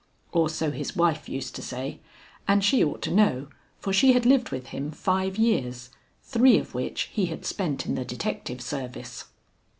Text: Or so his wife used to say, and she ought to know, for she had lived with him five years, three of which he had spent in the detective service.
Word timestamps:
Or 0.31 0.49
so 0.49 0.71
his 0.71 0.95
wife 0.95 1.29
used 1.29 1.53
to 1.55 1.61
say, 1.61 1.99
and 2.47 2.63
she 2.63 2.83
ought 2.83 3.03
to 3.03 3.11
know, 3.11 3.49
for 3.77 3.93
she 3.93 4.13
had 4.13 4.25
lived 4.25 4.49
with 4.49 4.69
him 4.69 4.89
five 4.89 5.37
years, 5.37 5.91
three 6.23 6.57
of 6.57 6.73
which 6.73 7.03
he 7.13 7.27
had 7.27 7.45
spent 7.45 7.85
in 7.85 7.93
the 7.93 8.03
detective 8.03 8.61
service. 8.63 9.25